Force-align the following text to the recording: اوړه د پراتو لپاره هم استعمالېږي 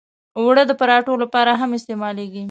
اوړه 0.39 0.63
د 0.67 0.71
پراتو 0.81 1.13
لپاره 1.23 1.51
هم 1.61 1.69
استعمالېږي 1.77 2.39